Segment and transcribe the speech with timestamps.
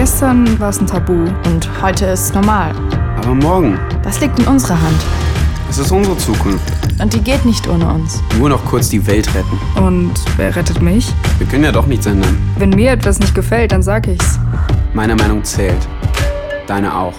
[0.00, 1.12] Gestern war es ein Tabu
[1.44, 2.74] und heute ist es normal.
[3.18, 4.98] Aber morgen, Das liegt in unserer Hand.
[5.68, 6.72] es ist unsere Zukunft.
[6.98, 8.22] Und die geht nicht ohne uns.
[8.38, 9.60] Nur noch kurz die Welt retten.
[9.76, 11.12] Und wer rettet mich?
[11.36, 12.38] Wir können ja doch nichts ändern.
[12.56, 14.38] Wenn mir etwas nicht gefällt, dann sag ich's.
[14.94, 15.86] Meine Meinung zählt.
[16.66, 17.14] Deine auch.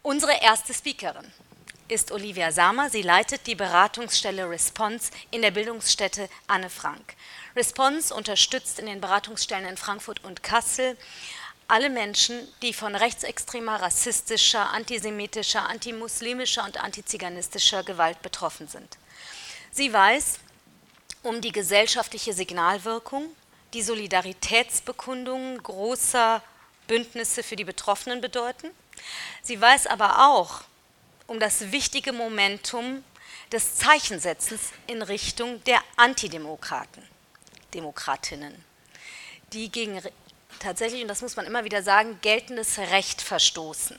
[0.00, 1.26] Unsere erste Speakerin
[1.88, 2.88] ist Olivia Samer.
[2.88, 7.16] Sie leitet die Beratungsstelle Response in der Bildungsstätte Anne Frank.
[7.56, 10.96] Response unterstützt in den Beratungsstellen in Frankfurt und Kassel
[11.68, 18.98] alle Menschen, die von rechtsextremer, rassistischer, antisemitischer, antimuslimischer und antiziganistischer Gewalt betroffen sind.
[19.70, 20.40] Sie weiß
[21.22, 23.24] um die gesellschaftliche Signalwirkung,
[23.72, 26.42] die Solidaritätsbekundungen großer
[26.88, 28.70] Bündnisse für die Betroffenen bedeuten.
[29.42, 30.62] Sie weiß aber auch
[31.28, 33.04] um das wichtige Momentum
[33.52, 37.06] des Zeichensetzens in Richtung der Antidemokraten,
[37.74, 38.54] Demokratinnen,
[39.52, 40.00] die gegen
[40.58, 43.98] tatsächlich, und das muss man immer wieder sagen, geltendes Recht verstoßen.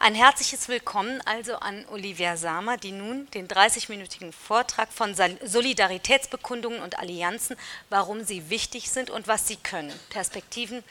[0.00, 6.98] Ein herzliches Willkommen also an Olivia Samer, die nun den 30-minütigen Vortrag von Solidaritätsbekundungen und
[6.98, 7.56] Allianzen,
[7.88, 10.82] warum sie wichtig sind und was sie können, Perspektiven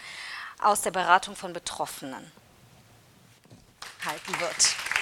[0.59, 2.31] aus der Beratung von Betroffenen
[4.05, 4.92] halten wird.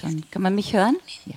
[0.00, 0.30] Schon.
[0.30, 0.96] Kann man mich hören?
[1.26, 1.34] Ja.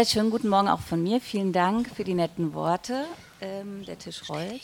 [0.00, 1.20] ja, schönen guten Morgen auch von mir.
[1.20, 3.04] Vielen Dank für die netten Worte.
[3.40, 4.62] Ähm, der Tisch rollt.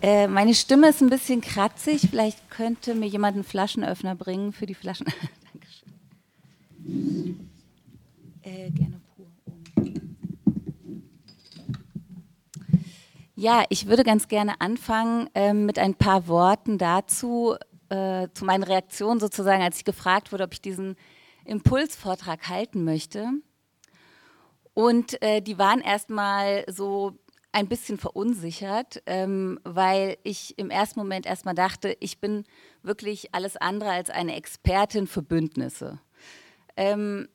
[0.00, 2.08] Äh, meine Stimme ist ein bisschen kratzig.
[2.10, 5.06] Vielleicht könnte mir jemand einen Flaschenöffner bringen für die Flaschen.
[5.52, 7.50] Dankeschön.
[8.42, 9.02] Äh, gerne.
[13.42, 17.56] Ja, ich würde ganz gerne anfangen ähm, mit ein paar Worten dazu,
[17.92, 20.96] äh, zu meinen Reaktionen sozusagen, als ich gefragt wurde, ob ich diesen
[21.44, 23.28] Impulsvortrag halten möchte.
[24.72, 27.12] Und äh, die waren erstmal so
[27.52, 32.44] ein bisschen verunsichert, ähm, weil ich im ersten Moment erstmal dachte, ich bin
[32.82, 36.00] wirklich alles andere als eine Expertin für Bündnisse.
[36.78, 37.28] Ähm,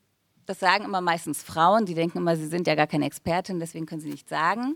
[0.48, 3.86] das sagen immer meistens Frauen, die denken immer, sie sind ja gar keine Expertin, deswegen
[3.86, 4.76] können sie nicht sagen.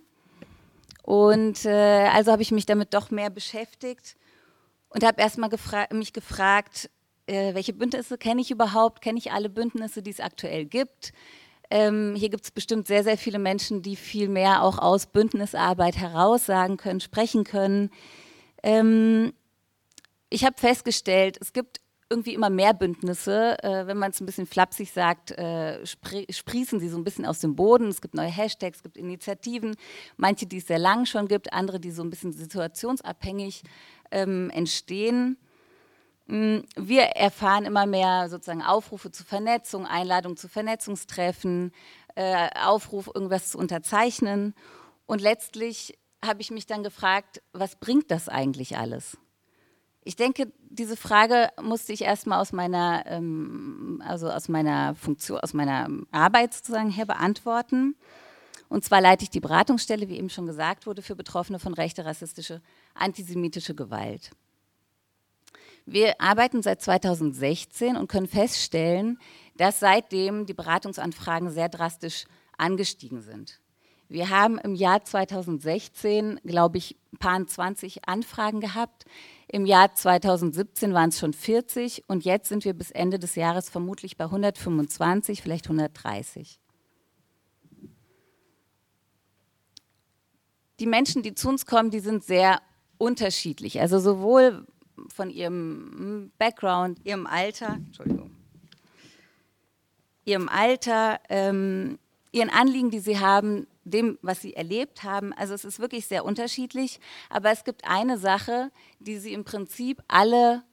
[1.02, 4.16] Und äh, also habe ich mich damit doch mehr beschäftigt
[4.92, 6.90] und habe erstmal gefra mich gefragt,
[7.28, 9.02] äh, welche Bündnisse kenne ich überhaupt?
[9.02, 11.14] Kenne ich alle Bündnisse, die es aktuell gibt?
[11.70, 15.98] Ähm, hier gibt es bestimmt sehr, sehr viele Menschen, die viel mehr auch aus Bündnisarbeit
[15.98, 17.90] heraus sagen können, sprechen können.
[18.62, 19.34] Ähm,
[20.30, 23.58] ich habe festgestellt, es gibt irgendwie immer mehr Bündnisse.
[23.64, 27.26] Äh, wenn man es ein bisschen flapsig sagt, äh, spri sprießen sie so ein bisschen
[27.26, 27.88] aus dem Boden.
[27.88, 29.76] Es gibt neue Hashtags, es gibt Initiativen,
[30.18, 33.64] manche, die es sehr lang schon gibt, andere, die so ein bisschen situationsabhängig
[34.12, 35.38] ähm, entstehen.
[36.28, 41.74] Mm, Wir erfahren immer mehr sozusagen Aufrufe zur Vernetzung, Einladungen zu Vernetzungstreffen,
[42.16, 44.54] äh, Aufruf, irgendwas zu unterzeichnen.
[45.06, 49.18] Und letztlich habe ich mich dann gefragt, was bringt das eigentlich alles?
[50.04, 55.54] Ich denke, diese Frage musste ich erstmal aus meiner, ähm, also aus meiner Funktion, aus
[55.54, 57.96] meiner Arbeit sozusagen her beantworten.
[58.72, 62.06] Und zwar leite ich die Beratungsstelle, wie eben schon gesagt wurde, für Betroffene von rechter,
[62.06, 62.62] rassistischer,
[62.94, 64.32] antisemitischer Gewalt.
[65.86, 69.20] Wir arbeiten seit 2016 und können feststellen,
[69.58, 72.24] dass seitdem die Beratungsanfragen sehr drastisch
[72.58, 73.60] angestiegen sind.
[74.08, 79.04] Wir haben im Jahr 2016, glaube ich, ein paar 20 Anfragen gehabt.
[79.50, 83.70] Im Jahr 2017 waren es schon 40 und jetzt sind wir bis Ende des Jahres
[83.70, 86.61] vermutlich bei 125, vielleicht 130.
[90.82, 92.60] Die Menschen, die zu uns kommen, die sind sehr
[92.98, 93.80] unterschiedlich.
[93.80, 94.66] Also sowohl
[95.14, 98.32] von ihrem Background, ihrem Alter, Entschuldigung,
[100.26, 102.00] ihrem Alter, ähm,
[102.32, 105.34] ihren Anliegen, die sie haben, dem, was sie erlebt haben.
[105.34, 107.00] Also es ist wirklich sehr unterschiedlich.
[107.30, 110.64] Aber es gibt eine Sache, die sie im Prinzip alle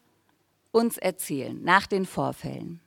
[0.72, 2.80] uns erzählen nach den Vorfällen.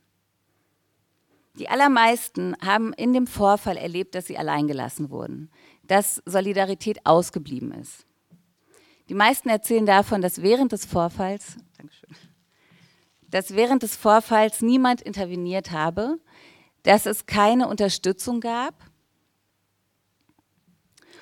[1.54, 5.50] Die allermeisten haben in dem Vorfall erlebt, dass sie alleingelassen wurden,
[5.92, 8.06] dass Solidarität ausgeblieben ist.
[9.10, 11.58] Die meisten erzählen davon, dass während des Vorfalls,
[13.28, 16.18] dass während des Vorfalls niemand interveniert habe,
[16.82, 18.74] dass es keine Unterstützung gab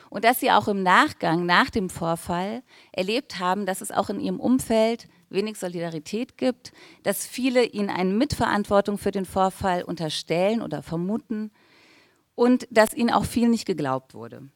[0.08, 2.62] und dass sie auch im Nachgang, nach dem Vorfall,
[2.92, 6.72] erlebt haben, dass es auch in ihrem Umfeld wenig Solidarität gibt,
[7.02, 11.50] dass viele ihnen eine Mitverantwortung für den Vorfall unterstellen oder vermuten
[12.36, 14.48] und dass ihnen auch viel nicht geglaubt wurde.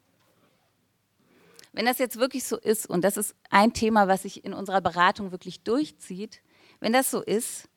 [1.75, 4.81] Wenn das jetzt wirklich so ist, und das ist ein Thema, was sich in unserer
[4.81, 6.41] Beratung wirklich durchzieht,
[6.79, 7.69] wenn das so ist,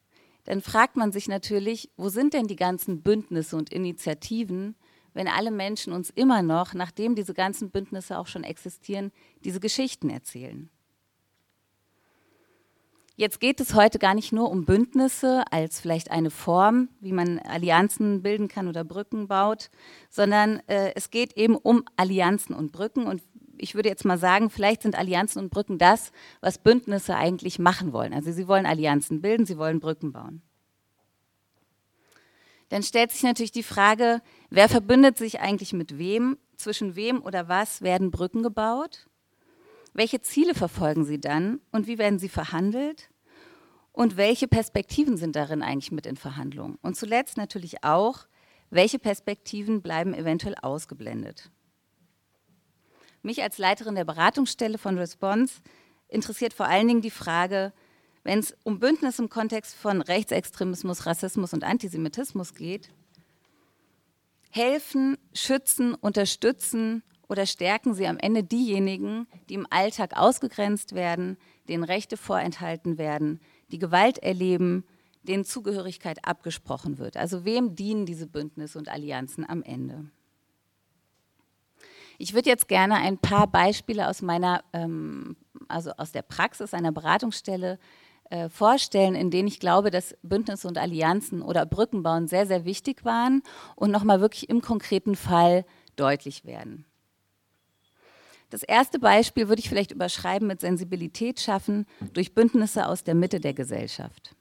[0.43, 4.75] dann fragt man sich natürlich, wo sind denn die ganzen Bündnisse und Initiativen,
[5.13, 9.11] wenn alle Menschen uns immer noch, nachdem diese ganzen Bündnisse auch schon existieren,
[9.43, 10.69] diese Geschichten erzählen.
[13.15, 17.39] Jetzt geht es heute gar nicht nur um Bündnisse als vielleicht eine Form, wie man
[17.39, 19.71] Allianzen bilden kann oder Brücken baut,
[20.11, 23.07] sondern äh, es geht eben um Allianzen und Brücken.
[23.07, 23.23] Und
[23.59, 26.11] ich würde jetzt mal sagen, vielleicht sind Allianzen und Brücken das,
[26.41, 28.13] was Bündnisse eigentlich machen wollen.
[28.13, 30.41] Also sie wollen Allianzen bilden, sie wollen Brücken bauen.
[32.69, 37.47] Dann stellt sich natürlich die Frage, wer verbündet sich eigentlich mit wem, zwischen wem oder
[37.47, 39.07] was werden Brücken gebaut?
[39.93, 43.09] Welche Ziele verfolgen sie dann und wie werden sie verhandelt?
[43.93, 46.77] Und welche Perspektiven sind darin eigentlich mit in Verhandlungen?
[46.83, 48.27] Und zuletzt natürlich auch,
[48.69, 51.49] welche Perspektiven bleiben eventuell ausgeblendet?
[53.21, 55.61] Mich als Leiterin der Beratungsstelle von Response
[56.07, 57.73] interessiert vor allen Dingen die Frage,
[58.23, 62.89] wenn es um Bündnis im Kontext von Rechtsextremismus, Rassismus und Antisemitismus geht,
[64.49, 71.37] helfen, schützen, unterstützen oder stärken sie am Ende diejenigen, die im Alltag ausgegrenzt werden,
[71.67, 73.41] denen Rechte vorenthalten werden,
[73.71, 74.85] die Gewalt erleben,
[75.23, 77.17] denen Zugehörigkeit abgesprochen wird.
[77.17, 80.09] Also wem dienen diese Bündnisse und Allianzen am Ende?
[82.17, 85.37] Ich würde jetzt gerne ein paar Beispiele aus meiner, ähm,
[85.67, 87.77] also aus der Praxis einer Beratungsstelle
[88.29, 93.05] äh, vorstellen, in denen ich glaube, dass Bündnisse und Allianzen oder Brückenbauen sehr, sehr wichtig
[93.05, 93.43] waren
[93.75, 95.65] und nochmal wirklich im konkreten Fall
[95.95, 96.85] deutlich werden.
[98.49, 103.39] Das erste Beispiel würde ich vielleicht überschreiben mit Sensibilität schaffen durch Bündnisse aus der Mitte
[103.39, 104.35] der Gesellschaft.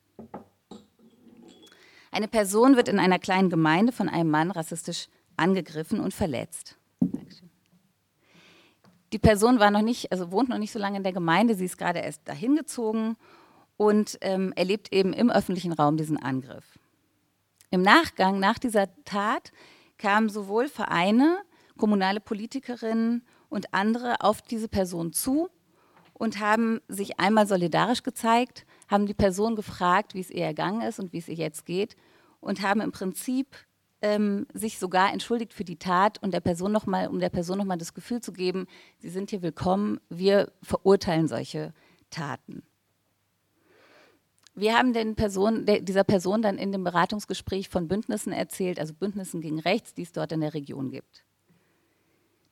[2.12, 6.76] Eine Person wird in einer kleinen Gemeinde von einem Mann rassistisch angegriffen und verletzt.
[9.12, 11.64] Die Person war noch nicht, also wohnt noch nicht so lange in der Gemeinde, sie
[11.64, 13.16] ist gerade erst dahin gezogen
[13.76, 16.78] und ähm, erlebt eben im öffentlichen Raum diesen Angriff.
[17.70, 19.52] Im Nachgang, nach dieser Tat,
[19.98, 21.38] kamen sowohl Vereine,
[21.78, 25.48] kommunale Politikerinnen und andere auf diese Person zu
[26.12, 30.98] und haben sich einmal solidarisch gezeigt, haben die Person gefragt, wie es ihr ergangen ist
[30.98, 31.96] und wie es ihr jetzt geht
[32.40, 33.48] und haben im Prinzip
[34.06, 37.58] ähm, sich sogar entschuldigt für die Tat und der Person noch mal, um der Person
[37.58, 38.66] nochmal das Gefühl zu geben,
[38.98, 41.74] sie sind hier willkommen, wir verurteilen solche
[42.10, 42.62] Taten.
[44.54, 48.94] Wir haben den Person, der, dieser Person dann in dem Beratungsgespräch von Bündnissen erzählt, also
[48.94, 51.24] Bündnissen gegen Rechts, die es dort in der Region gibt.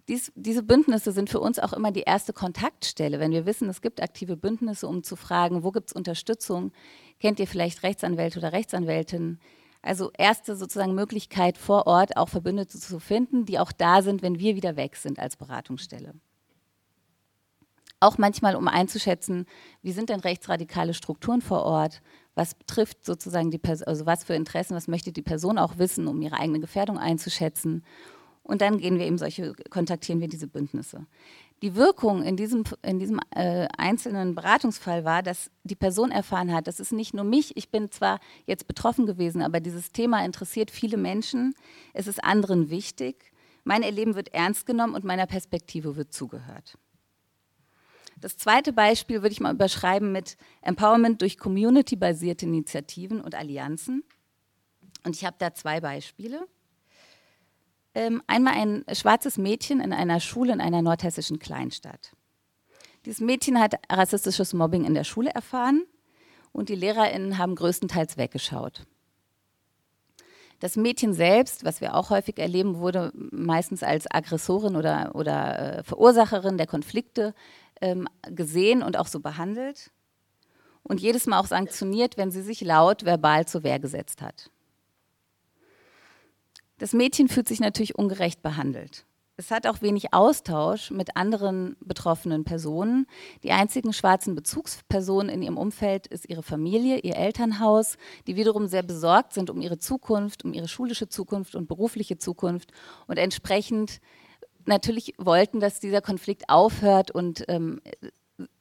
[0.08, 3.20] Dies, diese Bündnisse sind für uns auch immer die erste Kontaktstelle.
[3.20, 6.72] Wenn wir wissen, es gibt aktive Bündnisse, um zu fragen, wo gibt es Unterstützung,
[7.20, 9.38] kennt ihr vielleicht Rechtsanwälte oder Rechtsanwältinnen?
[9.84, 14.38] Also erste sozusagen Möglichkeit vor Ort auch Verbündete zu finden, die auch da sind, wenn
[14.38, 16.14] wir wieder weg sind als Beratungsstelle.
[18.00, 19.44] Auch manchmal, um einzuschätzen,
[19.82, 22.00] wie sind denn rechtsradikale Strukturen vor Ort?
[22.34, 26.08] Was betrifft sozusagen die Person, also was für Interessen, was möchte die Person auch wissen,
[26.08, 27.84] um ihre eigene Gefährdung einzuschätzen?
[28.42, 31.06] Und dann gehen wir eben solche, kontaktieren wir diese Bündnisse.
[31.62, 36.66] Die Wirkung in diesem, in diesem äh, einzelnen Beratungsfall war, dass die Person erfahren hat,
[36.66, 40.70] das ist nicht nur mich, ich bin zwar jetzt betroffen gewesen, aber dieses Thema interessiert
[40.70, 41.54] viele Menschen,
[41.94, 46.76] es ist anderen wichtig, mein Erleben wird ernst genommen und meiner Perspektive wird zugehört.
[48.20, 54.04] Das zweite Beispiel würde ich mal überschreiben mit Empowerment durch community-basierte Initiativen und Allianzen.
[55.04, 56.46] Und ich habe da zwei Beispiele.
[57.94, 62.12] Ähm, einmal ein schwarzes Mädchen in einer Schule in einer nordhessischen Kleinstadt.
[63.04, 65.84] Dieses Mädchen hat rassistisches Mobbing in der Schule erfahren
[66.52, 68.86] und die LehrerInnen haben größtenteils weggeschaut.
[70.60, 75.82] Das Mädchen selbst, was wir auch häufig erleben, wurde meistens als Aggressorin oder, oder äh,
[75.82, 77.34] Verursacherin der Konflikte
[77.80, 79.90] ähm, gesehen und auch so behandelt
[80.82, 84.50] und jedes Mal auch sanktioniert, wenn sie sich laut verbal zur Wehr gesetzt hat.
[86.78, 89.06] Das Mädchen fühlt sich natürlich ungerecht behandelt.
[89.36, 93.06] Es hat auch wenig Austausch mit anderen betroffenen Personen.
[93.42, 97.96] Die einzigen schwarzen Bezugspersonen in ihrem Umfeld ist ihre Familie, ihr Elternhaus,
[98.28, 102.70] die wiederum sehr besorgt sind um ihre Zukunft, um ihre schulische Zukunft und berufliche Zukunft
[103.08, 104.00] und entsprechend
[104.66, 107.80] natürlich wollten, dass dieser Konflikt aufhört und ähm,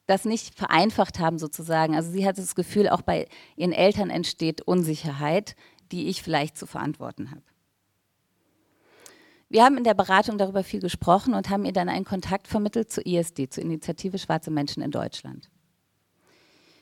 [0.08, 1.96] das nicht vereinfacht haben sozusagen.
[1.96, 5.55] Also sie hat das Gefühl, auch bei ihren Eltern entsteht Unsicherheit,
[5.91, 7.43] die ich vielleicht zu verantworten habe.
[9.54, 12.92] Wir haben in der Beratung darüber viel gesprochen und haben ihr dann einen Kontakt vermittelt
[12.92, 15.52] zur ISD, zur Initiative Schwarze Menschen in Deutschland.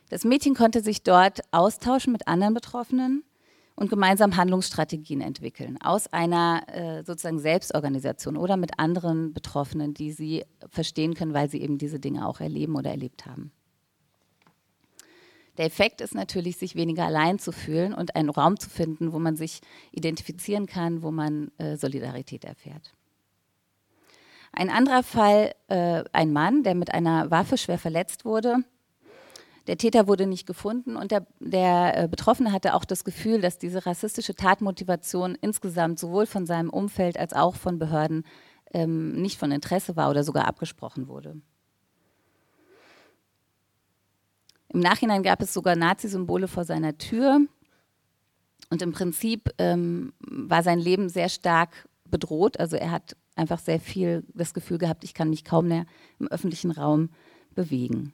[0.09, 3.25] Das Mädchen konnte sich dort austauschen mit anderen Betroffenen,
[3.75, 10.45] und gemeinsam Handlungsstrategien entwickeln aus einer äh, sozusagen Selbstorganisation oder mit anderen Betroffenen, die sie
[10.69, 13.51] verstehen können, weil sie eben diese Dinge auch erleben oder erlebt haben.
[15.57, 19.19] Der Effekt ist natürlich, sich weniger allein zu fühlen und einen Raum zu finden, wo
[19.19, 22.93] man sich identifizieren kann, wo man äh, Solidarität erfährt.
[24.53, 28.57] Ein anderer Fall, äh, ein Mann, der mit einer Waffe schwer verletzt wurde.
[29.67, 33.59] Der Täter wurde nicht gefunden und der, der äh, Betroffene hatte auch das Gefühl, dass
[33.59, 38.25] diese rassistische Tatmotivation insgesamt sowohl von seinem Umfeld als auch von Behörden
[38.73, 41.39] ähm, nicht von Interesse war oder sogar abgesprochen wurde.
[44.73, 47.41] Im Nachhinein gab es sogar Nazi-Symbole vor seiner Tür.
[48.69, 52.59] Und im Prinzip ähm, war sein Leben sehr stark bedroht.
[52.59, 55.85] Also er hat einfach sehr viel das Gefühl gehabt, ich kann mich kaum mehr
[56.19, 57.09] im öffentlichen Raum
[57.53, 58.13] bewegen.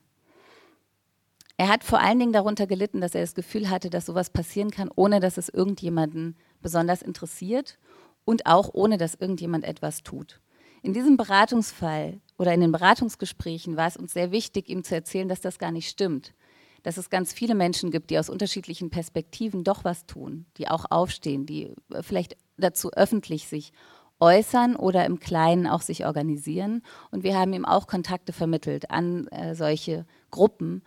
[1.56, 4.70] Er hat vor allen Dingen darunter gelitten, dass er das Gefühl hatte, dass sowas passieren
[4.70, 7.78] kann, ohne dass es irgendjemanden besonders interessiert
[8.24, 10.40] und auch ohne dass irgendjemand etwas tut.
[10.82, 15.28] In diesem Beratungsfall oder in den Beratungsgesprächen war es uns sehr wichtig, ihm zu erzählen,
[15.28, 16.32] dass das gar nicht stimmt,
[16.82, 20.86] dass es ganz viele Menschen gibt, die aus unterschiedlichen Perspektiven doch was tun, die auch
[20.90, 23.72] aufstehen, die äh, vielleicht dazu öffentlich sich
[24.20, 26.82] äußern oder im Kleinen auch sich organisieren.
[27.10, 30.82] Und wir haben ihm auch Kontakte vermittelt an äh, solche Gruppen,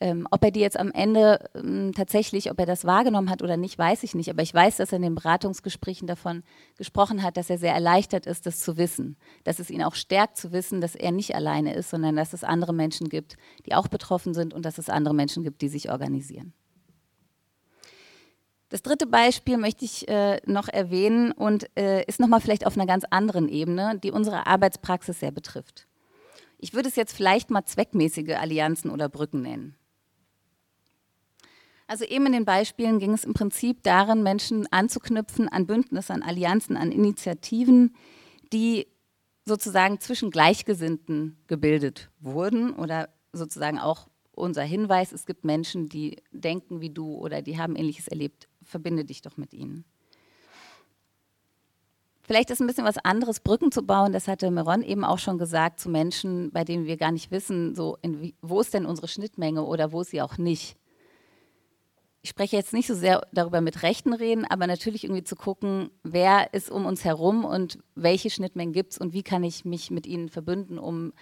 [0.00, 3.56] ähm, ob er die jetzt am Ende ähm, tatsächlich, ob er das wahrgenommen hat oder
[3.56, 4.30] nicht, weiß ich nicht.
[4.30, 6.42] Aber ich weiß, dass er in den Beratungsgesprächen davon
[6.76, 9.16] gesprochen hat, dass er sehr erleichtert ist, das zu wissen.
[9.44, 12.44] Dass es ihn auch stärkt zu wissen, dass er nicht alleine ist, sondern dass es
[12.44, 15.90] andere Menschen gibt, die auch betroffen sind und dass es andere Menschen gibt, die sich
[15.90, 16.52] organisieren.
[18.68, 22.86] Das dritte Beispiel möchte ich äh, noch erwähnen und äh, ist nochmal vielleicht auf einer
[22.86, 25.86] ganz anderen Ebene, die unsere Arbeitspraxis sehr betrifft.
[26.58, 29.76] Ich würde es jetzt vielleicht mal zweckmäßige Allianzen oder Brücken nennen.
[31.88, 36.22] Also eben in den Beispielen ging es im Prinzip darin, Menschen anzuknüpfen an Bündnisse, an
[36.22, 37.94] Allianzen, an Initiativen,
[38.52, 38.88] die
[39.44, 46.80] sozusagen zwischen Gleichgesinnten gebildet wurden oder sozusagen auch unser Hinweis, es gibt Menschen, die denken
[46.80, 49.84] wie du oder die haben ähnliches erlebt, verbinde dich doch mit ihnen.
[52.22, 54.12] Vielleicht ist ein bisschen was anderes, Brücken zu bauen.
[54.12, 57.76] Das hatte Meron eben auch schon gesagt, zu Menschen, bei denen wir gar nicht wissen,
[57.76, 60.76] so in, wo ist denn unsere Schnittmenge oder wo ist sie auch nicht
[62.26, 65.90] ich spreche jetzt nicht so sehr darüber mit Rechten reden, aber natürlich irgendwie zu gucken,
[66.02, 69.92] wer ist um uns herum und welche Schnittmengen gibt es und wie kann ich mich
[69.92, 71.12] mit ihnen verbünden, um,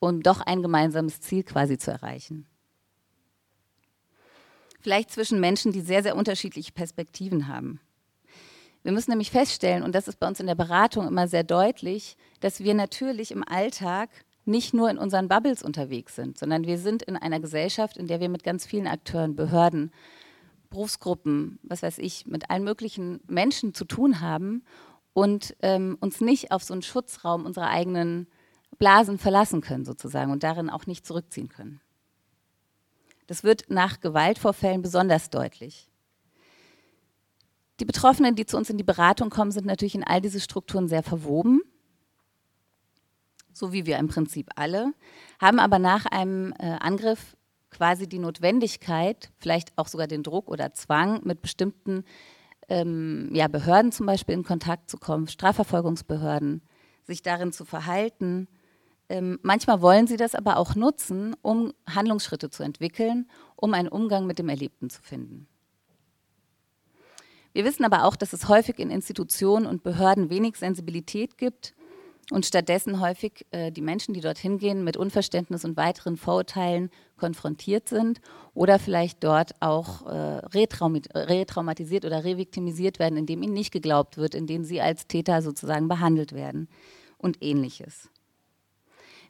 [0.00, 2.46] um doch ein gemeinsames Ziel quasi zu erreichen.
[4.82, 7.80] Vielleicht zwischen Menschen, die sehr, sehr unterschiedliche Perspektiven haben.
[8.82, 12.18] Wir müssen nämlich feststellen, und das ist bei uns in der Beratung immer sehr deutlich,
[12.40, 14.10] dass wir natürlich im Alltag
[14.44, 18.20] nicht nur in unseren Bubbles unterwegs sind, sondern wir sind in einer Gesellschaft, in der
[18.20, 19.90] wir mit ganz vielen Akteuren, Behörden,
[20.70, 24.64] Berufsgruppen, was weiß ich, mit allen möglichen Menschen zu tun haben
[25.12, 28.28] und ähm, uns nicht auf so einen Schutzraum unserer eigenen
[28.78, 31.80] Blasen verlassen können sozusagen und darin auch nicht zurückziehen können.
[33.26, 35.88] Das wird nach Gewaltvorfällen besonders deutlich.
[37.80, 40.88] Die Betroffenen, die zu uns in die Beratung kommen, sind natürlich in all diese Strukturen
[40.88, 41.62] sehr verwoben,
[43.52, 44.92] so wie wir im Prinzip alle,
[45.40, 47.36] haben aber nach einem äh, Angriff
[47.70, 52.04] quasi die Notwendigkeit, vielleicht auch sogar den Druck oder Zwang, mit bestimmten
[52.68, 56.62] ähm, ja, Behörden zum Beispiel in Kontakt zu kommen, Strafverfolgungsbehörden,
[57.04, 58.48] sich darin zu verhalten.
[59.08, 64.26] Ähm, manchmal wollen sie das aber auch nutzen, um Handlungsschritte zu entwickeln, um einen Umgang
[64.26, 65.48] mit dem Erlebten zu finden.
[67.52, 71.74] Wir wissen aber auch, dass es häufig in Institutionen und Behörden wenig Sensibilität gibt
[72.30, 77.88] und stattdessen häufig äh, die Menschen, die dorthin gehen, mit Unverständnis und weiteren Vorurteilen konfrontiert
[77.88, 78.20] sind
[78.54, 80.12] oder vielleicht dort auch äh,
[80.46, 86.32] retraumatisiert oder reviktimisiert werden, indem ihnen nicht geglaubt wird, indem sie als Täter sozusagen behandelt
[86.32, 86.68] werden
[87.18, 88.08] und ähnliches.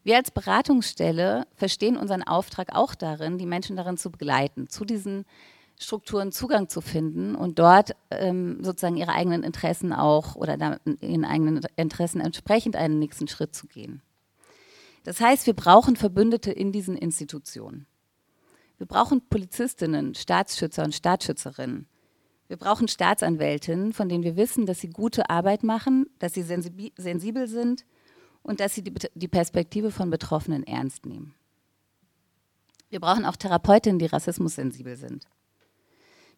[0.02, 5.26] Wir als Beratungsstelle verstehen unseren Auftrag auch darin, die Menschen darin zu begleiten, zu diesen
[5.83, 11.63] Strukturen Zugang zu finden und dort ähm, sozusagen ihre eigenen Interessen auch oder ihren eigenen
[11.77, 14.03] Interessen entsprechend einen nächsten Schritt zu gehen.
[15.05, 17.87] Das heißt, wir brauchen Verbündete in diesen Institutionen.
[18.77, 21.87] Wir brauchen Polizistinnen, Staatsschützer und Staatsschützerinnen.
[22.49, 27.47] Wir brauchen Staatsanwältinnen, von denen wir wissen, dass sie gute Arbeit machen, dass sie sensibel
[27.47, 27.87] sind
[28.43, 31.35] und dass sie die, Perspektive von Betroffenen ernst nehmen.
[32.91, 35.27] Wir brauchen auch Therapeutinnen, die rassismussensibel sind.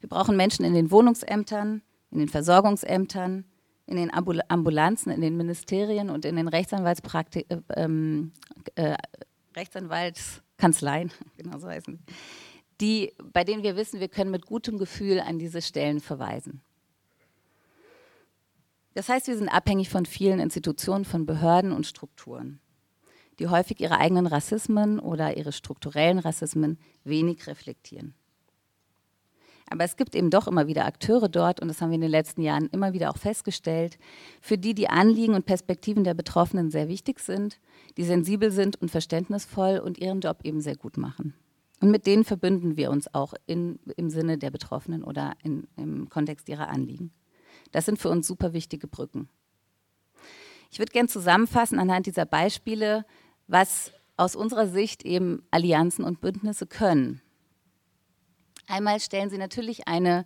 [0.02, 1.80] Wir brauchen Menschen in den Wohnungsämtern,
[2.10, 3.46] in den Versorgungsämtern,
[3.86, 8.32] in den Ambulanzen, in den Ministerien und in den Rechtsanwaltspraktik äh, ähm,
[8.74, 8.96] äh,
[9.56, 11.98] Rechtsanwaltskanzleien, genau so heißen
[12.82, 16.60] die, bei denen wir wissen, wir können mit gutem Gefühl an diese Stellen verweisen.
[18.94, 22.60] Das heißt, wir sind abhängig von vielen Institutionen, von Behörden und Strukturen,
[23.38, 28.14] die häufig ihre eigenen Rassismen oder ihre strukturellen Rassismen wenig reflektieren.
[29.70, 32.10] Aber es gibt eben doch immer wieder Akteure dort, und das haben wir in den
[32.10, 33.98] letzten Jahren immer wieder auch festgestellt,
[34.40, 37.58] für die die Anliegen und Perspektiven der Betroffenen sehr wichtig sind,
[37.96, 41.34] die sensibel sind und verständnisvoll und ihren Job eben sehr gut machen.
[41.80, 46.08] Und mit denen verbünden wir uns auch in, im Sinne der Betroffenen oder in, im
[46.08, 47.12] Kontext ihrer Anliegen.
[47.72, 49.28] Das sind für uns super wichtige Brücken.
[50.70, 53.04] Ich würde gerne zusammenfassen anhand dieser Beispiele,
[53.48, 57.20] was aus unserer Sicht eben Allianzen und Bündnisse können.
[58.68, 60.24] Einmal stellen sie natürlich eine,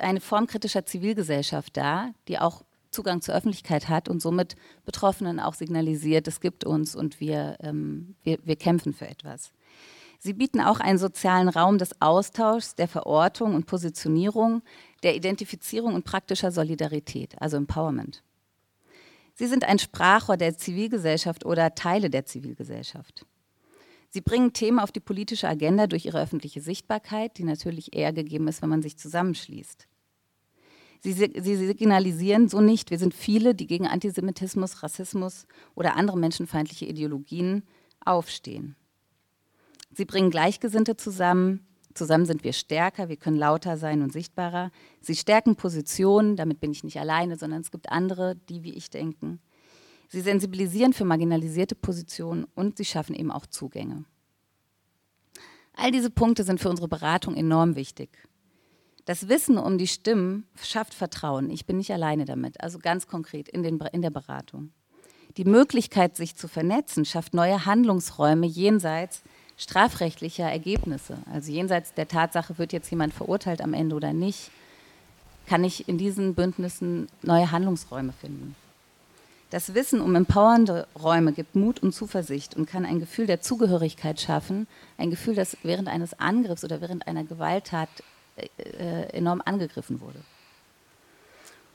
[0.00, 5.54] eine Form kritischer Zivilgesellschaft dar, die auch Zugang zur Öffentlichkeit hat und somit Betroffenen auch
[5.54, 9.52] signalisiert, es gibt uns und wir, ähm, wir, wir kämpfen für etwas.
[10.18, 14.62] Sie bieten auch einen sozialen Raum des Austauschs, der Verortung und Positionierung,
[15.02, 18.22] der Identifizierung und praktischer Solidarität, also Empowerment.
[19.34, 23.24] Sie sind ein Sprachrohr der Zivilgesellschaft oder Teile der Zivilgesellschaft.
[24.12, 28.48] Sie bringen Themen auf die politische Agenda durch ihre öffentliche Sichtbarkeit, die natürlich eher gegeben
[28.48, 29.86] ist, wenn man sich zusammenschließt.
[31.02, 36.84] Sie, sie, signalisieren so nicht, wir sind viele, die gegen Antisemitismus, Rassismus oder andere menschenfeindliche
[36.84, 37.62] Ideologien
[38.04, 38.76] aufstehen.
[39.92, 41.66] Sie bringen Gleichgesinnte zusammen.
[41.94, 44.70] Zusammen sind wir stärker, wir können lauter sein und sichtbarer.
[45.00, 48.90] Sie stärken Positionen, damit bin ich nicht alleine, sondern es gibt andere, die wie ich
[48.90, 49.40] denken.
[50.10, 54.04] Sie sensibilisieren für marginalisierte Positionen und sie schaffen eben auch Zugänge.
[55.74, 58.10] All diese Punkte sind für unsere Beratung enorm wichtig.
[59.04, 61.48] Das Wissen um die Stimmen schafft Vertrauen.
[61.48, 64.72] Ich bin nicht alleine damit, also ganz konkret in, den, in der Beratung.
[65.36, 69.22] Die Möglichkeit, sich zu vernetzen, schafft neue Handlungsräume jenseits
[69.56, 71.18] strafrechtlicher Ergebnisse.
[71.32, 74.50] Also jenseits der Tatsache, wird jetzt jemand verurteilt am Ende oder nicht,
[75.46, 78.56] kann ich in diesen Bündnissen neue Handlungsräume finden.
[79.50, 84.20] Das Wissen um empowernde Räume gibt Mut und Zuversicht und kann ein Gefühl der Zugehörigkeit
[84.20, 87.88] schaffen, ein Gefühl, das während eines Angriffs oder während einer Gewalttat
[88.36, 90.20] äh, äh, enorm angegriffen wurde.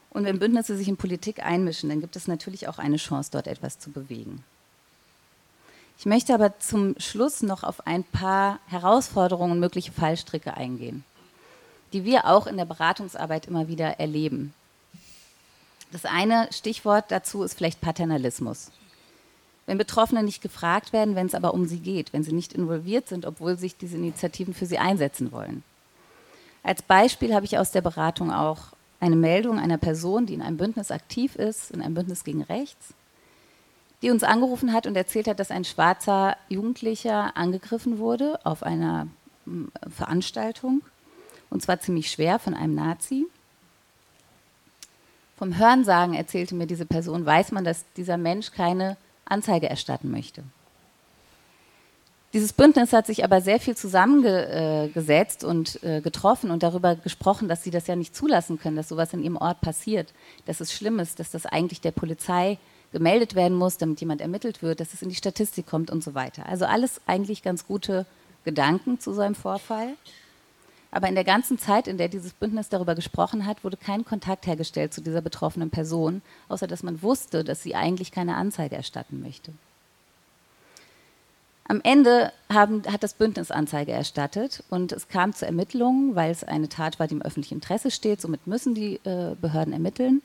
[0.10, 3.48] Und wenn Bündnisse sich in Politik einmischen, dann gibt es natürlich auch eine Chance, dort
[3.48, 4.46] etwas zu bewegen.
[6.00, 11.04] Ich möchte aber zum Schluss noch auf ein paar Herausforderungen und mögliche Fallstricke eingehen,
[11.92, 14.54] die wir auch in der Beratungsarbeit immer wieder erleben.
[15.96, 18.70] Das eine Stichwort dazu ist vielleicht Paternalismus.
[19.66, 23.08] Wenn Betroffene nicht gefragt werden, wenn es aber um sie geht, wenn sie nicht involviert
[23.08, 25.64] sind, obwohl sich diese Initiativen für sie einsetzen wollen.
[26.64, 30.58] Als Beispiel habe ich aus der Beratung auch eine Meldung einer Person, die in einem
[30.58, 32.94] Bündnis aktiv ist, in einem Bündnis gegen Rechts,
[34.02, 39.08] die uns angerufen hat und erzählt hat, dass ein schwarzer Jugendlicher angegriffen wurde auf einer
[39.46, 40.82] hm, Veranstaltung,
[41.50, 43.28] und zwar ziemlich schwer von einem Nazi.
[45.38, 50.44] Vom Hörensagen erzählte mir diese Person, weiß man, dass dieser Mensch keine Anzeige erstatten möchte.
[52.34, 57.64] Dieses Bündnis hat sich aber sehr viel zusammengesetzt und äh, getroffen und darüber gesprochen, dass
[57.64, 60.14] sie das ja nicht zulassen können, dass sowas in ihrem Ort passiert,
[60.46, 62.58] dass es schlimm ist, dass das eigentlich der Polizei
[62.92, 66.14] gemeldet werden muss, damit jemand ermittelt wird, dass es in die Statistik kommt und so
[66.14, 66.46] weiter.
[66.48, 68.06] Also alles eigentlich ganz gute
[68.44, 69.94] Gedanken zu so einem Vorfall.
[70.96, 74.48] Aber in der ganzen Zeit, in der dieses Bündnis darüber gesprochen hat, wurde kein Kontakt
[74.48, 79.22] hergestellt zu dieser betroffenen Person, außer dass man wusste, dass sie eigentlich keine Anzeige erstatten
[79.22, 79.52] möchte.
[81.68, 86.46] Am Ende haben, hat das Bündnis Anzeige erstattet und es kam zu Ermittlungen, weil es
[86.46, 88.22] eine Tat war, die im öffentlichen Interesse steht.
[88.22, 90.22] Somit müssen die äh, Behörden ermitteln.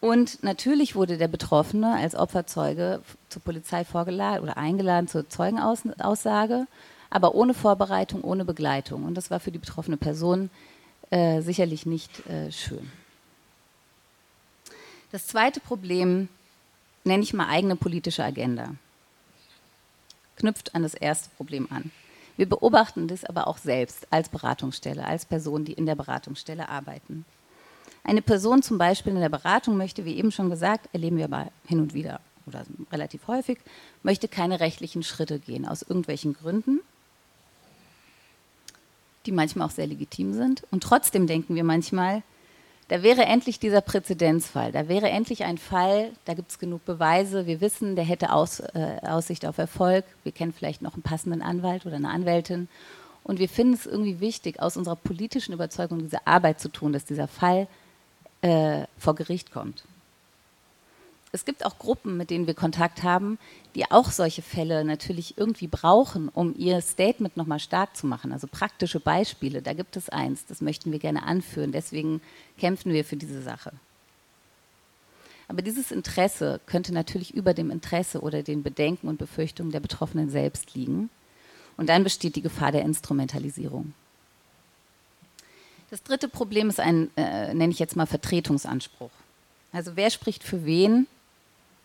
[0.00, 6.68] Und natürlich wurde der Betroffene als Opferzeuge zur Polizei vorgeladen oder eingeladen zur Zeugenaussage
[7.14, 9.04] aber ohne Vorbereitung, ohne Begleitung.
[9.04, 10.50] Und das war für die betroffene Person
[11.10, 12.90] äh, sicherlich nicht äh, schön.
[15.12, 16.28] Das zweite Problem
[17.04, 18.74] nenne ich mal eigene politische Agenda.
[20.34, 21.92] Knüpft an das erste Problem an.
[22.36, 27.24] Wir beobachten das aber auch selbst als Beratungsstelle, als Person, die in der Beratungsstelle arbeiten.
[28.02, 31.52] Eine Person zum Beispiel in der Beratung möchte, wie eben schon gesagt, erleben wir aber
[31.64, 33.58] hin und wieder oder relativ häufig,
[34.02, 36.80] möchte keine rechtlichen Schritte gehen, aus irgendwelchen Gründen
[39.26, 40.62] die manchmal auch sehr legitim sind.
[40.70, 42.22] Und trotzdem denken wir manchmal,
[42.88, 47.46] da wäre endlich dieser Präzedenzfall, da wäre endlich ein Fall, da gibt es genug Beweise,
[47.46, 51.40] wir wissen, der hätte Aus, äh, Aussicht auf Erfolg, wir kennen vielleicht noch einen passenden
[51.40, 52.68] Anwalt oder eine Anwältin.
[53.22, 57.06] Und wir finden es irgendwie wichtig, aus unserer politischen Überzeugung diese Arbeit zu tun, dass
[57.06, 57.68] dieser Fall
[58.42, 59.84] äh, vor Gericht kommt
[61.34, 63.38] es gibt auch Gruppen, mit denen wir Kontakt haben,
[63.74, 68.32] die auch solche Fälle natürlich irgendwie brauchen, um ihr Statement nochmal stark zu machen.
[68.32, 71.72] Also praktische Beispiele, da gibt es eins, das möchten wir gerne anführen.
[71.72, 72.20] Deswegen
[72.56, 73.72] kämpfen wir für diese Sache.
[75.48, 80.30] Aber dieses Interesse könnte natürlich über dem Interesse oder den Bedenken und Befürchtungen der Betroffenen
[80.30, 81.10] selbst liegen.
[81.76, 83.92] Und dann besteht die Gefahr der Instrumentalisierung.
[85.90, 89.10] Das dritte Problem ist ein, äh, nenne ich jetzt mal, Vertretungsanspruch.
[89.72, 91.08] Also wer spricht für wen?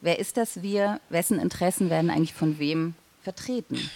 [0.01, 0.99] Wer ist das wir?
[1.09, 3.89] Wessen Interessen werden eigentlich von wem vertreten?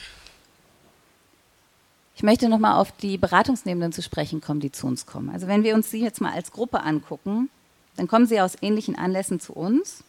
[2.16, 5.30] Ich möchte nochmal auf die Beratungsnehmenden zu sprechen kommen, die zu uns kommen.
[5.30, 7.50] Also wenn wir uns sie jetzt mal als Gruppe angucken,
[7.96, 10.04] dann kommen sie aus ähnlichen Anlässen zu uns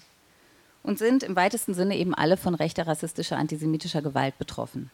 [0.82, 4.90] und sind im weitesten Sinne eben alle von rechter, rassistischer, antisemitischer Gewalt betroffen.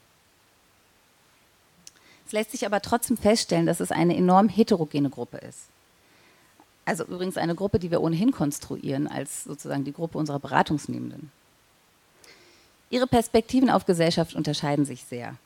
[2.27, 5.65] Es lässt sich aber trotzdem feststellen, dass es eine enorm heterogene Gruppe ist.
[6.85, 11.31] Also übrigens eine Gruppe, die wir ohnehin konstruieren als sozusagen die Gruppe unserer Beratungsnehmenden.
[12.91, 15.37] Ihre Perspektiven auf Gesellschaft unterscheiden sich sehr.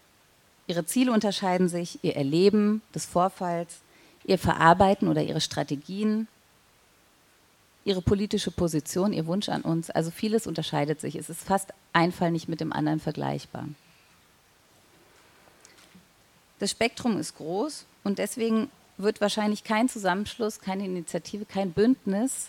[0.66, 3.80] Ihre Ziele unterscheiden sich, ihr Erleben des Vorfalls,
[4.24, 6.26] ihr Verarbeiten oder ihre Strategien,
[7.84, 9.90] ihre politische Position, ihr Wunsch an uns.
[9.90, 11.16] Also vieles unterscheidet sich.
[11.16, 13.68] Es ist fast ein Fall nicht mit dem anderen vergleichbar.
[16.58, 22.48] Das Spektrum ist groß und deswegen wird wahrscheinlich kein Zusammenschluss, keine Initiative, kein Bündnis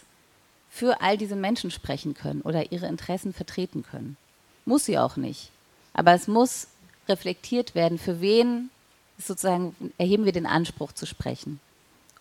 [0.70, 4.18] für all diese Menschen sprechen können oder ihre Interessen vertreten können.
[4.66, 5.50] Muss sie auch nicht.
[5.94, 6.68] Aber es muss
[7.08, 8.70] reflektiert werden, für wen
[9.18, 11.60] sozusagen erheben wir den Anspruch zu sprechen.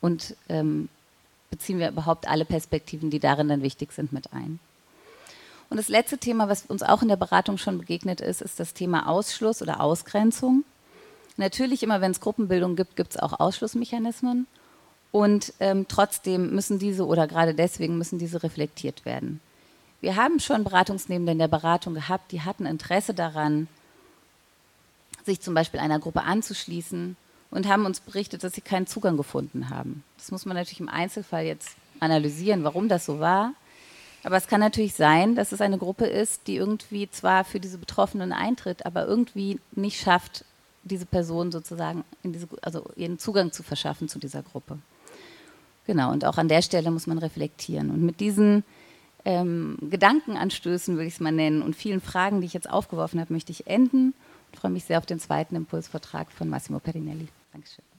[0.01, 0.89] Und ähm,
[1.51, 4.61] beziehen wir überhaupt alle Perspektiven, die darin dann wichtig sind, mit ein.
[5.71, 8.75] Und das letzte Thema, was uns auch in der Beratung schon begegnet ist, ist das
[8.75, 10.65] Thema Ausschluss oder Ausgrenzung.
[11.37, 14.47] Natürlich, immer wenn es Gruppenbildung gibt, gibt es auch Ausschlussmechanismen.
[15.11, 19.41] Und ähm, trotzdem müssen diese oder gerade deswegen müssen diese reflektiert werden.
[20.01, 23.69] Wir haben schon Beratungsnehmende in der Beratung gehabt, die hatten Interesse daran,
[25.25, 27.17] sich zum Beispiel einer Gruppe anzuschließen
[27.51, 30.03] und haben uns berichtet, dass sie keinen Zugang gefunden haben.
[30.19, 33.55] Das muss man natürlich im Einzelfall jetzt analysieren, warum das so war.
[34.25, 37.79] Aber es kann natürlich sein, dass es eine Gruppe ist, die irgendwie zwar für diese
[37.79, 40.45] Betroffenen eintritt, aber irgendwie nicht schafft,
[40.85, 44.79] diese Person sozusagen, diese, also ihren Zugang zu verschaffen zu dieser Gruppe.
[45.87, 47.91] Genau, und auch an der Stelle muss man reflektieren.
[47.91, 48.65] Und mit diesen
[49.25, 53.33] ähm, Gedankenanstößen, würde ich es mal nennen, und vielen Fragen, die ich jetzt aufgeworfen habe,
[53.33, 54.15] möchte ich enden.
[54.53, 57.29] Ich freue mich sehr auf den zweiten Impulsvortrag von Massimo Perinelli.
[57.53, 57.94] Dankeschön.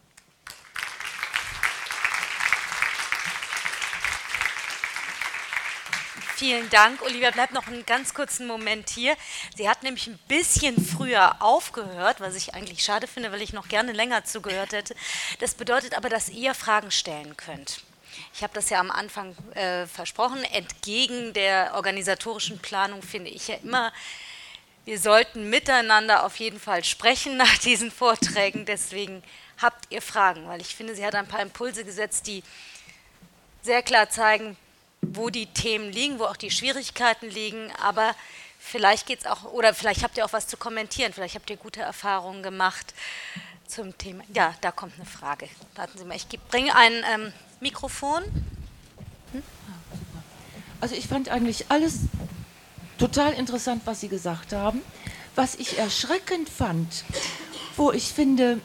[6.38, 7.02] Vielen Dank.
[7.02, 9.16] Olivia, bleib noch einen ganz kurzen Moment hier.
[9.56, 13.70] Sie hat nämlich ein bisschen früher aufgehört, was ich eigentlich schade finde, weil ich noch
[13.70, 14.96] gerne länger zugehört hätte.
[15.40, 17.84] Das bedeutet aber, dass ihr Fragen stellen könnt.
[18.34, 20.44] Ich habe das ja am Anfang äh, versprochen.
[20.44, 23.94] Entgegen der organisatorischen Planung finde ich ja immer,
[24.84, 28.66] wir sollten miteinander auf jeden Fall sprechen nach diesen Vorträgen.
[28.66, 29.24] Deswegen
[29.62, 32.44] habt ihr Fragen, weil ich finde, sie hat ein paar Impulse gesetzt, die
[33.62, 34.58] sehr klar zeigen,
[35.14, 38.16] wo die Themen liegen, wo auch die Schwierigkeiten liegen, aber
[38.60, 41.58] vielleicht geht es auch, oder vielleicht habt ihr auch was zu kommentieren, vielleicht habt ihr
[41.58, 42.94] gute Erfahrungen gemacht
[43.68, 44.24] zum Thema.
[44.34, 45.48] Ja, da kommt eine Frage.
[45.76, 48.24] Warten Sie mal, ich bringe ein ähm, Mikrofon.
[49.32, 49.44] Hm?
[50.82, 52.00] Also ich fand eigentlich alles
[52.98, 54.82] total interessant, was Sie gesagt haben.
[55.36, 57.04] Was ich erschreckend fand,
[57.76, 58.62] wo ich finde,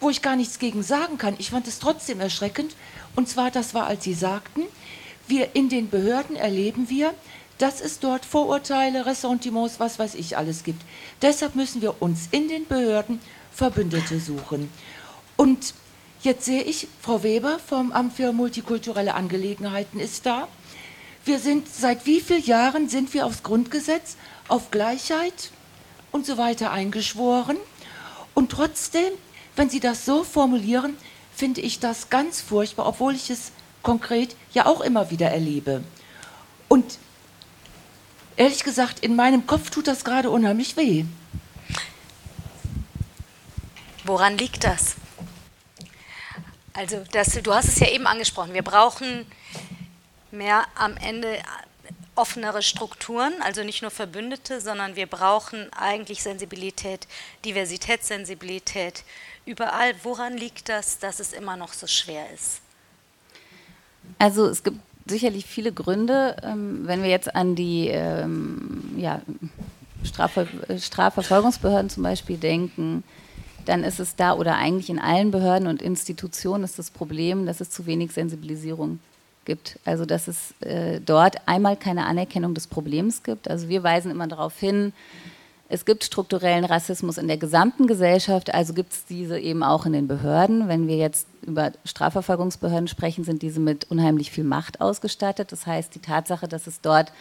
[0.00, 2.74] wo ich gar nichts gegen sagen kann, ich fand es trotzdem erschreckend,
[3.16, 4.62] und zwar, das war, als Sie sagten,
[5.30, 7.14] wir in den Behörden erleben wir,
[7.58, 10.82] dass es dort Vorurteile, Ressentiments, was weiß ich alles gibt.
[11.22, 13.20] Deshalb müssen wir uns in den Behörden
[13.52, 14.70] Verbündete suchen.
[15.36, 15.74] Und
[16.22, 20.48] jetzt sehe ich, Frau Weber vom Amt für multikulturelle Angelegenheiten ist da.
[21.24, 24.16] Wir sind, seit wie vielen Jahren sind wir aufs Grundgesetz,
[24.48, 25.50] auf Gleichheit
[26.12, 27.58] und so weiter eingeschworen?
[28.34, 29.12] Und trotzdem,
[29.56, 30.96] wenn Sie das so formulieren,
[31.34, 35.82] finde ich das ganz furchtbar, obwohl ich es konkret ja auch immer wieder erlebe.
[36.68, 36.98] Und
[38.36, 41.04] ehrlich gesagt, in meinem Kopf tut das gerade unheimlich weh.
[44.04, 44.96] Woran liegt das?
[46.72, 48.54] Also, das, du hast es ja eben angesprochen.
[48.54, 49.26] Wir brauchen
[50.30, 51.38] mehr am Ende
[52.14, 57.06] offenere Strukturen, also nicht nur Verbündete, sondern wir brauchen eigentlich Sensibilität,
[57.44, 59.04] Diversitätssensibilität
[59.46, 59.94] überall.
[60.02, 62.60] Woran liegt das, dass es immer noch so schwer ist?
[64.18, 66.36] Also es gibt sicherlich viele Gründe.
[66.42, 69.20] Ähm, wenn wir jetzt an die ähm, ja,
[70.04, 70.46] Strafver
[70.78, 73.04] Strafverfolgungsbehörden zum Beispiel denken,
[73.66, 77.60] dann ist es da oder eigentlich in allen Behörden und Institutionen ist das Problem, dass
[77.60, 79.00] es zu wenig Sensibilisierung
[79.44, 79.78] gibt.
[79.84, 83.48] Also dass es äh, dort einmal keine Anerkennung des Problems gibt.
[83.48, 84.92] Also wir weisen immer darauf hin,
[85.72, 89.92] es gibt strukturellen Rassismus in der gesamten Gesellschaft, also gibt es diese eben auch in
[89.92, 90.66] den Behörden.
[90.66, 95.52] Wenn wir jetzt über Strafverfolgungsbehörden sprechen, sind diese mit unheimlich viel Macht ausgestattet.
[95.52, 97.12] Das heißt, die Tatsache, dass es dort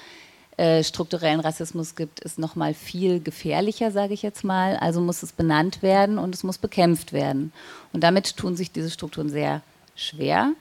[0.58, 4.78] äh, strukturellen Rassismus gibt, ist noch mal viel gefährlicher, sage ich jetzt mal.
[4.78, 7.54] Also muss es benannt werden und es muss bekämpft werden.
[7.94, 9.62] Und damit tun sich diese Strukturen sehr
[9.96, 10.54] schwer.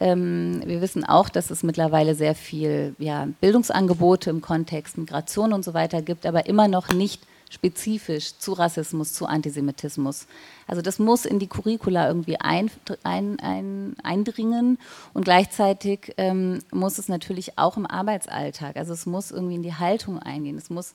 [0.00, 5.62] Ähm, wir wissen auch, dass es mittlerweile sehr viel ja, Bildungsangebote im Kontext Migration und
[5.62, 7.20] so weiter gibt, aber immer noch nicht
[7.54, 10.26] spezifisch zu Rassismus, zu Antisemitismus.
[10.66, 12.70] Also das muss in die Curricula irgendwie ein,
[13.02, 14.78] ein, ein, eindringen
[15.14, 19.74] und gleichzeitig ähm, muss es natürlich auch im Arbeitsalltag, also es muss irgendwie in die
[19.74, 20.58] Haltung eingehen.
[20.58, 20.94] Es, muss,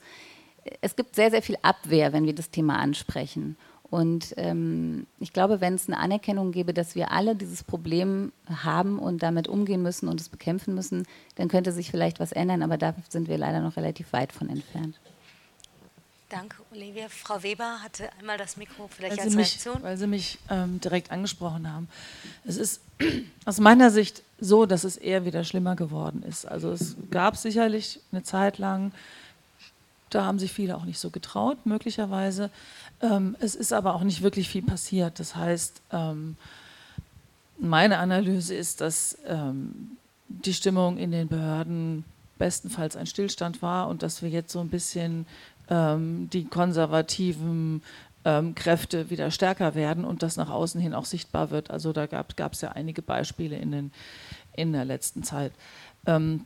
[0.82, 3.58] es gibt sehr, sehr viel Abwehr, wenn wir das Thema ansprechen.
[3.90, 9.00] Und ähm, ich glaube, wenn es eine Anerkennung gäbe, dass wir alle dieses Problem haben
[9.00, 12.78] und damit umgehen müssen und es bekämpfen müssen, dann könnte sich vielleicht was ändern, aber
[12.78, 15.00] da sind wir leider noch relativ weit von entfernt.
[16.30, 17.08] Danke, Olivia.
[17.10, 19.74] Frau Weber hatte einmal das Mikro vielleicht weil als Sie Reaktion.
[19.76, 21.90] Mich, weil Sie mich ähm, direkt angesprochen haben.
[22.46, 22.82] Es ist
[23.46, 26.46] aus meiner Sicht so, dass es eher wieder schlimmer geworden ist.
[26.46, 28.92] Also es gab sicherlich eine Zeit lang,
[30.12, 32.52] da haben sich viele auch nicht so getraut, möglicherweise.
[33.02, 35.20] Ähm, es ist aber auch nicht wirklich viel passiert.
[35.20, 36.38] Das heißt, ähm,
[37.58, 42.06] meine Analyse ist, dass ähm, die Stimmung in den Behörden
[42.38, 45.26] bestenfalls ein Stillstand war und dass wir jetzt so ein bisschen
[45.70, 47.82] ähm, die konservativen
[48.26, 51.72] ähm, Kräfte wieder stärker werden und das nach außen hin auch sichtbar wird.
[51.72, 53.92] Also da gab es ja einige Beispiele in, den,
[54.54, 55.52] in der letzten Zeit.
[56.06, 56.46] Ähm,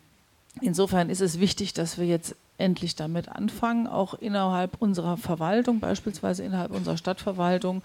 [0.62, 6.44] insofern ist es wichtig, dass wir jetzt endlich damit anfangen, auch innerhalb unserer Verwaltung, beispielsweise
[6.44, 7.84] innerhalb unserer Stadtverwaltung,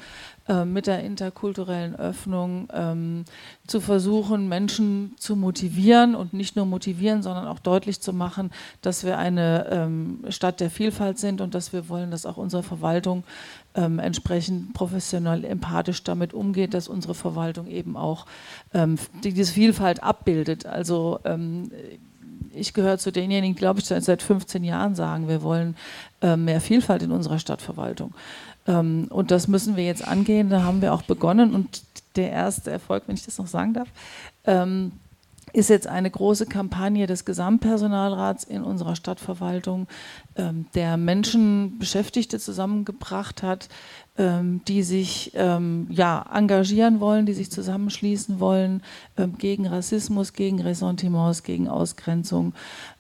[0.49, 3.25] äh, mit der interkulturellen Öffnung ähm,
[3.67, 9.05] zu versuchen, Menschen zu motivieren und nicht nur motivieren, sondern auch deutlich zu machen, dass
[9.05, 13.25] wir eine ähm, Stadt der Vielfalt sind und dass wir wollen, dass auch unsere Verwaltung
[13.75, 18.27] ähm, entsprechend professionell, empathisch damit umgeht, dass unsere Verwaltung eben auch
[18.73, 20.67] ähm, die, diese Vielfalt abbildet.
[20.67, 21.71] Also ähm,
[22.55, 25.77] ich gehöre zu denjenigen, glaube ich, seit 15 Jahren sagen, wir wollen
[26.23, 28.15] äh, mehr Vielfalt in unserer Stadtverwaltung.
[28.67, 30.51] Ähm, und das müssen wir jetzt angehen.
[30.51, 31.55] Da haben wir auch begonnen.
[31.55, 31.83] Und
[32.17, 33.89] der erste Erfolg, wenn ich das noch sagen darf,
[34.45, 34.93] ähm,
[35.53, 39.87] ist jetzt eine große Kampagne des Gesamtpersonalrats in unserer Stadtverwaltung,
[40.37, 47.53] ähm, der Menschen, Beschäftigte zusammengebracht hat, ähm, die sich ähm, ja, engagieren wollen, die sich
[47.53, 48.83] zusammenschließen wollen
[49.17, 52.53] ähm, gegen Rassismus, gegen Ressentiments, gegen Ausgrenzung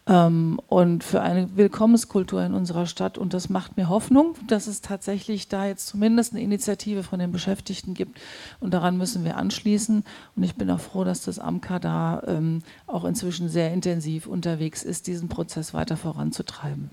[0.06, 3.18] ähm, und für eine Willkommenskultur in unserer Stadt.
[3.18, 7.30] Und das macht mir Hoffnung, dass es tatsächlich da jetzt zumindest eine Initiative von den
[7.30, 8.20] Beschäftigten gibt.
[8.60, 10.04] Und daran müssen wir anschließen.
[10.36, 14.82] Und ich bin auch froh, dass das AMKA da ähm, auch inzwischen sehr intensiv unterwegs
[14.82, 16.90] ist, diesen Prozess weiter voranzutreiben.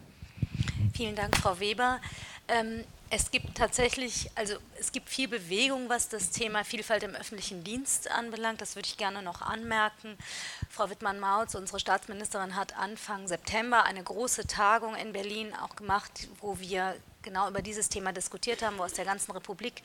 [0.94, 1.98] Vielen Dank, Frau Weber.
[2.48, 2.84] Ähm,
[3.16, 8.12] es gibt tatsächlich, also es gibt viel Bewegung, was das Thema Vielfalt im öffentlichen Dienst
[8.12, 8.62] anbelangt.
[8.62, 10.16] Das würde ich gerne noch anmerken.
[10.70, 16.60] Frau Wittmann-Mautz, unsere Staatsministerin, hat Anfang September eine große Tagung in Berlin auch gemacht, wo
[16.60, 16.96] wir
[17.26, 19.82] genau über dieses Thema diskutiert haben, wo aus der ganzen Republik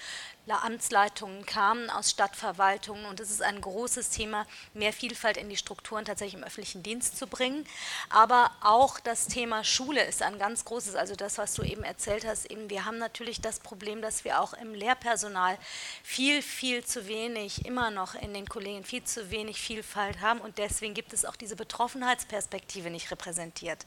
[0.47, 3.07] Amtsleitungen kamen, aus Stadtverwaltungen.
[3.07, 7.17] Und es ist ein großes Thema, mehr Vielfalt in die Strukturen tatsächlich im öffentlichen Dienst
[7.17, 7.65] zu bringen.
[8.11, 10.97] Aber auch das Thema Schule ist ein ganz großes.
[10.97, 14.41] Also das, was du eben erzählt hast, eben, wir haben natürlich das Problem, dass wir
[14.41, 15.57] auch im Lehrpersonal
[16.03, 20.41] viel, viel zu wenig, immer noch in den Kollegen viel zu wenig Vielfalt haben.
[20.41, 23.87] Und deswegen gibt es auch diese Betroffenheitsperspektive nicht repräsentiert.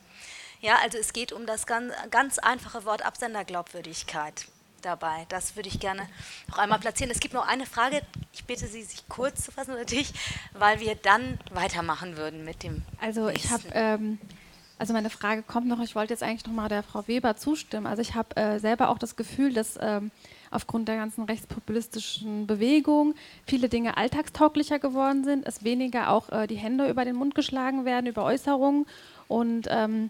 [0.62, 4.46] Ja, also es geht um das ganz, ganz einfache Wort Absenderglaubwürdigkeit
[4.82, 5.26] dabei.
[5.30, 6.08] Das würde ich gerne
[6.48, 7.12] noch einmal platzieren.
[7.12, 8.02] Es gibt noch eine Frage.
[8.32, 10.14] Ich bitte Sie, sich kurz zu fassen natürlich,
[10.54, 12.84] weil wir dann weitermachen würden mit dem.
[13.00, 14.20] Also ich habe, ähm,
[14.78, 15.80] also meine Frage kommt noch.
[15.82, 17.88] Ich wollte jetzt eigentlich noch mal der Frau Weber zustimmen.
[17.88, 20.12] Also ich habe äh, selber auch das Gefühl, dass ähm,
[20.54, 23.14] aufgrund der ganzen rechtspopulistischen Bewegung
[23.46, 27.86] viele Dinge alltagstauglicher geworden sind, es weniger auch äh, die Hände über den Mund geschlagen
[27.86, 28.86] werden über Äußerungen
[29.28, 30.10] und ähm,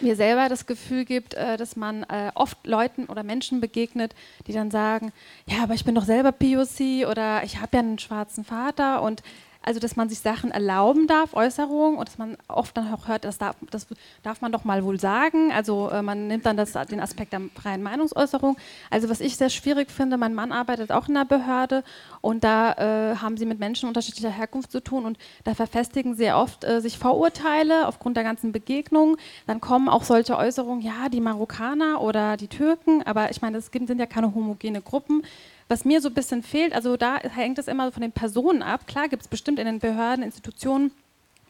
[0.00, 4.14] mir selber das Gefühl gibt, äh, dass man äh, oft Leuten oder Menschen begegnet,
[4.46, 5.12] die dann sagen,
[5.46, 9.22] ja, aber ich bin doch selber POC oder ich habe ja einen schwarzen Vater und
[9.68, 13.24] also dass man sich Sachen erlauben darf, Äußerungen, und dass man oft dann auch hört,
[13.24, 13.86] das darf, das
[14.22, 15.52] darf man doch mal wohl sagen.
[15.52, 18.56] Also äh, man nimmt dann das, den Aspekt der freien Meinungsäußerung.
[18.88, 21.84] Also was ich sehr schwierig finde, mein Mann arbeitet auch in einer Behörde
[22.22, 22.72] und da
[23.12, 26.80] äh, haben sie mit Menschen unterschiedlicher Herkunft zu tun und da verfestigen sehr oft äh,
[26.80, 29.16] sich Vorurteile aufgrund der ganzen Begegnungen.
[29.46, 33.66] Dann kommen auch solche Äußerungen, ja, die Marokkaner oder die Türken, aber ich meine, es
[33.66, 35.24] sind ja keine homogene Gruppen.
[35.68, 38.86] Was mir so ein bisschen fehlt, also da hängt es immer von den Personen ab.
[38.86, 40.92] Klar gibt es bestimmt in den Behörden, Institutionen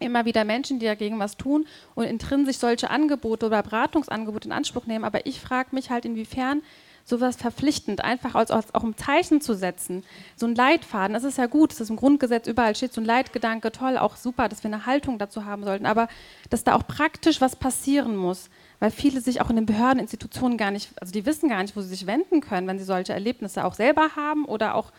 [0.01, 4.87] immer wieder Menschen, die dagegen was tun und intrinsisch solche Angebote oder Beratungsangebote in Anspruch
[4.87, 5.05] nehmen.
[5.05, 6.63] Aber ich frage mich halt, inwiefern
[7.05, 10.05] sowas verpflichtend, einfach als, als auch ein Zeichen zu setzen.
[10.37, 13.07] So ein Leitfaden, das ist ja gut, dass es im Grundgesetz überall steht, so ein
[13.07, 16.09] Leitgedanke, toll, auch super, dass wir eine Haltung dazu haben sollten, aber
[16.51, 18.51] dass da auch praktisch was passieren muss,
[18.81, 21.77] weil viele sich auch in den Behörden, Institutionen gar nicht, also die wissen gar nicht,
[21.77, 24.93] wo sie sich wenden können, wenn sie solche Erlebnisse auch selber haben oder auch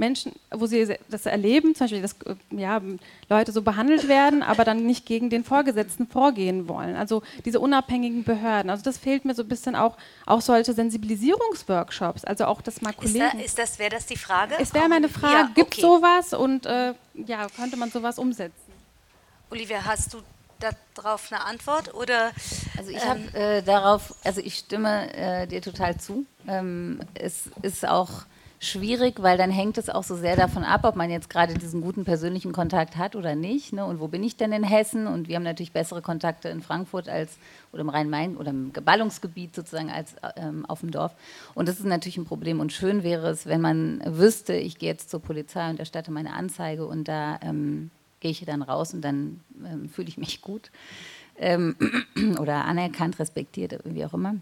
[0.00, 2.80] Menschen, wo sie das erleben, zum Beispiel, dass äh, ja,
[3.28, 6.96] Leute so behandelt werden, aber dann nicht gegen den Vorgesetzten vorgehen wollen.
[6.96, 8.70] Also diese unabhängigen Behörden.
[8.70, 12.24] Also das fehlt mir so ein bisschen auch, auch solche Sensibilisierungsworkshops.
[12.24, 13.26] Also auch das mal Kollegen.
[13.26, 14.54] Ist, da, ist das, wäre das die Frage?
[14.58, 15.82] Es wäre meine Frage, ja, gibt okay.
[15.82, 18.72] sowas und äh, ja, könnte man sowas umsetzen?
[19.50, 20.18] Olivia, hast du
[20.94, 22.30] darauf eine Antwort oder?
[22.76, 26.24] Also ich habe äh, darauf, also ich stimme äh, dir total zu.
[26.46, 28.24] Ähm, es ist auch
[28.62, 31.80] schwierig, weil dann hängt es auch so sehr davon ab, ob man jetzt gerade diesen
[31.80, 33.72] guten persönlichen Kontakt hat oder nicht.
[33.72, 33.84] Ne?
[33.86, 35.06] Und wo bin ich denn in Hessen?
[35.06, 37.38] Und wir haben natürlich bessere Kontakte in Frankfurt als
[37.72, 41.14] oder im Rhein-Main oder im Ballungsgebiet sozusagen als ähm, auf dem Dorf.
[41.54, 42.60] Und das ist natürlich ein Problem.
[42.60, 46.34] Und schön wäre es, wenn man wüsste, ich gehe jetzt zur Polizei und erstatte meine
[46.34, 50.70] Anzeige und da ähm, gehe ich dann raus und dann ähm, fühle ich mich gut
[51.38, 51.76] ähm,
[52.38, 54.36] oder anerkannt, respektiert, wie auch immer.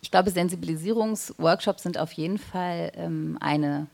[0.00, 3.86] Ich glaube, Sensibilisierungsworkshops sind auf jeden Fall ähm, eine,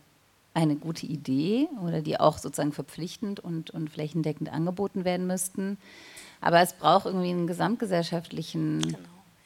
[0.55, 5.77] eine gute Idee oder die auch sozusagen verpflichtend und, und flächendeckend angeboten werden müssten.
[6.41, 8.99] Aber es braucht irgendwie einen gesamtgesellschaftlichen, genau,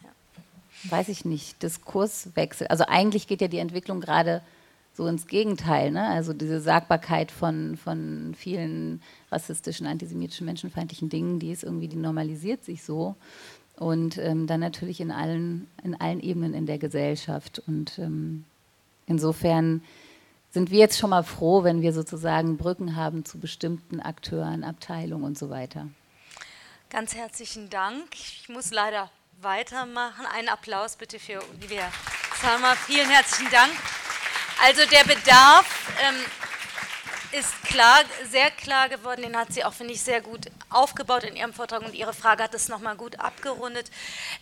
[0.02, 0.90] ja.
[0.90, 2.68] weiß ich nicht, Diskurswechsel.
[2.68, 4.42] Also eigentlich geht ja die Entwicklung gerade
[4.94, 5.90] so ins Gegenteil.
[5.90, 6.06] Ne?
[6.06, 9.00] Also diese Sagbarkeit von, von vielen
[9.30, 13.16] rassistischen, antisemitischen, menschenfeindlichen Dingen, die ist irgendwie, die normalisiert sich so
[13.76, 17.62] und ähm, dann natürlich in allen, in allen Ebenen in der Gesellschaft.
[17.66, 18.44] Und ähm,
[19.06, 19.82] insofern
[20.50, 25.24] sind wir jetzt schon mal froh, wenn wir sozusagen Brücken haben zu bestimmten Akteuren, Abteilungen
[25.24, 25.88] und so weiter.
[26.90, 28.04] Ganz herzlichen Dank.
[28.12, 30.26] Ich muss leider weitermachen.
[30.26, 31.90] Einen Applaus bitte für Olivia
[32.40, 32.74] Salma.
[32.74, 33.72] Vielen herzlichen Dank.
[34.60, 35.66] Also der Bedarf
[36.02, 36.16] ähm,
[37.32, 39.22] ist klar, sehr klar geworden.
[39.22, 42.42] Den hat sie auch, finde ich, sehr gut aufgebaut in ihrem Vortrag und ihre Frage
[42.42, 43.90] hat es nochmal gut abgerundet.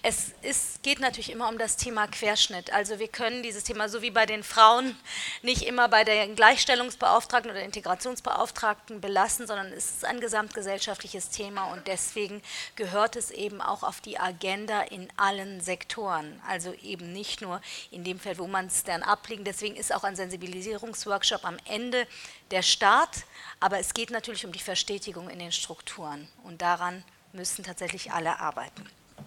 [0.03, 2.73] Es ist, geht natürlich immer um das Thema Querschnitt.
[2.73, 4.97] Also wir können dieses Thema, so wie bei den Frauen,
[5.43, 11.87] nicht immer bei der Gleichstellungsbeauftragten oder Integrationsbeauftragten belassen, sondern es ist ein gesamtgesellschaftliches Thema und
[11.87, 12.43] deswegen
[12.75, 16.40] gehört es eben auch auf die Agenda in allen Sektoren.
[16.49, 17.61] Also eben nicht nur
[17.93, 19.45] in dem Feld, wo man es dann abliegen.
[19.45, 22.07] Deswegen ist auch ein Sensibilisierungsworkshop am Ende
[22.51, 23.19] der Start,
[23.61, 28.40] aber es geht natürlich um die Verstetigung in den Strukturen und daran müssen tatsächlich alle
[28.40, 28.88] arbeiten.